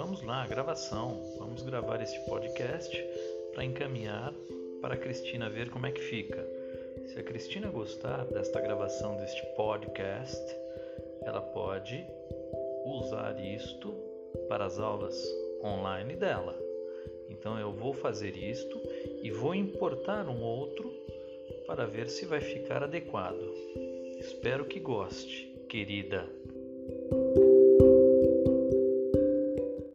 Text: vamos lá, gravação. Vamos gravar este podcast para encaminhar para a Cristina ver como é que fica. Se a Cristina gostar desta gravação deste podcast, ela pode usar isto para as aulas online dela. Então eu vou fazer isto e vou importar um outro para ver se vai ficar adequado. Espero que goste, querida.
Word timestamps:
vamos 0.00 0.22
lá, 0.22 0.46
gravação. 0.46 1.20
Vamos 1.38 1.60
gravar 1.60 2.00
este 2.00 2.18
podcast 2.20 3.04
para 3.52 3.66
encaminhar 3.66 4.32
para 4.80 4.94
a 4.94 4.96
Cristina 4.96 5.50
ver 5.50 5.68
como 5.68 5.84
é 5.84 5.92
que 5.92 6.00
fica. 6.00 6.42
Se 7.06 7.18
a 7.18 7.22
Cristina 7.22 7.68
gostar 7.68 8.24
desta 8.24 8.62
gravação 8.62 9.18
deste 9.18 9.44
podcast, 9.54 10.56
ela 11.20 11.42
pode 11.42 12.02
usar 12.86 13.38
isto 13.44 13.92
para 14.48 14.64
as 14.64 14.78
aulas 14.78 15.22
online 15.62 16.16
dela. 16.16 16.58
Então 17.28 17.58
eu 17.58 17.70
vou 17.70 17.92
fazer 17.92 18.34
isto 18.38 18.80
e 19.22 19.30
vou 19.30 19.54
importar 19.54 20.26
um 20.30 20.42
outro 20.42 20.90
para 21.66 21.84
ver 21.84 22.08
se 22.08 22.24
vai 22.24 22.40
ficar 22.40 22.82
adequado. 22.82 23.54
Espero 24.18 24.64
que 24.64 24.80
goste, 24.80 25.46
querida. 25.68 26.26